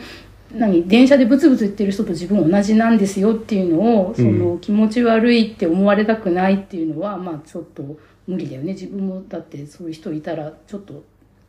[0.54, 0.88] 何？
[0.88, 8.74] 電車でブツブツ言ってる人と自分同じなんですよっていうのをその気持ち悪いって思われたくないっていうのはまあちょっと無理だよね。
[8.74, 11.04] 自分もだってそういう人いたらちょっと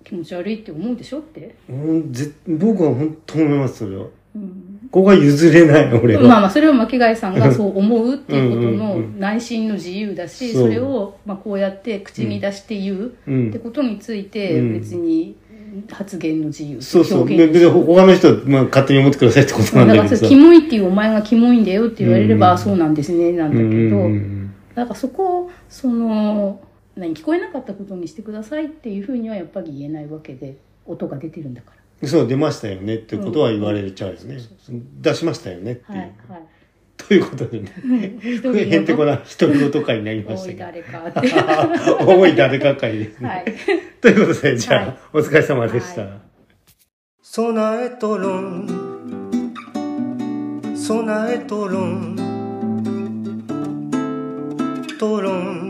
[0.05, 13.49] 気持ち悪いって思うでしょって、うんぜ僕は本当思いますそれはうん、ここは譲れない俺は、まあまあそれは巻貝さんがそう思うっていうことのうん内心の自由だしそれをまあこうやって口に出して言ううん。
[13.49, 14.73] ってことについてうん。
[14.81, 15.37] 別に
[15.91, 17.29] 発言の自由そうそう。
[17.29, 20.23] でで他の人は、まあ、勝手に思ってくださいってことなんだけどさ。
[20.23, 22.55] れキモいっていうお前がキモいんだよって言われれば、うん。
[22.55, 24.39] あそうなんですねなんだけど、うんうん
[24.79, 26.61] だからそこをその
[26.95, 30.57] 何聞こえなかったことにしてくださいっていうふうにはやっぱり言えないわけで
[30.87, 34.39] 音が出てるんだかうんそう出ましたよねってことは言われちゃうよね、
[35.01, 36.43] 出しましたよねっていう、らはいはい。
[36.97, 37.73] ということでね。
[37.85, 38.85] へん。
[38.87, 39.83] てこな独り言？
[39.85, 41.29] 会になりましたけ誰かって
[42.07, 43.45] ど多い誰か会ですね、はい。
[44.01, 44.97] ということでじゃあ、はい。
[45.15, 46.11] お疲れ様でした、はい。
[47.23, 48.89] 備えとろん。
[50.89, 52.17] 備えとろん
[54.99, 55.68] とろん